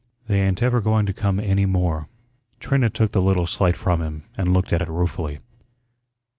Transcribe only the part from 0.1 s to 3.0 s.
They ain't ever going to come any more." Trina